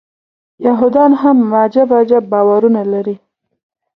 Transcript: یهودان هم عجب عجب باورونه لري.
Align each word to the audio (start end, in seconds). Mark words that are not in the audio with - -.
یهودان 0.65 1.11
هم 1.21 1.37
عجب 1.61 1.89
عجب 1.99 2.23
باورونه 2.31 2.83
لري. 2.91 3.15